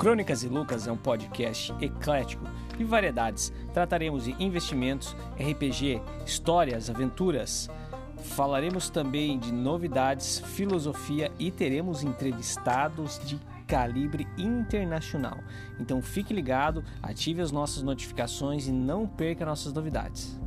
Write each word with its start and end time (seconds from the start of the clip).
Crônicas 0.00 0.42
e 0.42 0.48
Lucas 0.48 0.86
é 0.86 0.92
um 0.92 0.96
podcast 0.96 1.74
eclético 1.78 2.42
de 2.74 2.84
variedades. 2.84 3.52
Trataremos 3.74 4.24
de 4.24 4.34
investimentos, 4.42 5.14
RPG, 5.38 6.00
histórias, 6.24 6.88
aventuras. 6.88 7.68
Falaremos 8.16 8.88
também 8.88 9.38
de 9.38 9.52
novidades, 9.52 10.38
filosofia 10.38 11.30
e 11.38 11.50
teremos 11.50 12.02
entrevistados 12.02 13.20
de 13.26 13.38
calibre 13.66 14.26
internacional. 14.38 15.36
Então 15.78 16.00
fique 16.00 16.32
ligado, 16.32 16.82
ative 17.02 17.42
as 17.42 17.52
nossas 17.52 17.82
notificações 17.82 18.66
e 18.66 18.72
não 18.72 19.06
perca 19.06 19.44
nossas 19.44 19.70
novidades. 19.70 20.40